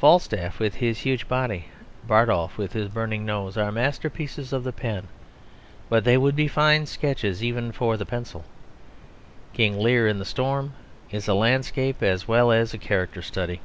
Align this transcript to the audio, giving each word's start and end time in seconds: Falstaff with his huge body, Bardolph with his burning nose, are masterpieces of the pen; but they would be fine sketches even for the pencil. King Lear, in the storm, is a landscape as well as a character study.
Falstaff 0.00 0.58
with 0.58 0.74
his 0.74 0.98
huge 0.98 1.28
body, 1.28 1.66
Bardolph 2.04 2.58
with 2.58 2.72
his 2.72 2.88
burning 2.88 3.24
nose, 3.24 3.56
are 3.56 3.70
masterpieces 3.70 4.52
of 4.52 4.64
the 4.64 4.72
pen; 4.72 5.06
but 5.88 6.02
they 6.02 6.16
would 6.18 6.34
be 6.34 6.48
fine 6.48 6.84
sketches 6.84 7.44
even 7.44 7.70
for 7.70 7.96
the 7.96 8.04
pencil. 8.04 8.44
King 9.52 9.78
Lear, 9.78 10.08
in 10.08 10.18
the 10.18 10.24
storm, 10.24 10.72
is 11.12 11.28
a 11.28 11.34
landscape 11.34 12.02
as 12.02 12.26
well 12.26 12.50
as 12.50 12.74
a 12.74 12.78
character 12.78 13.22
study. 13.22 13.60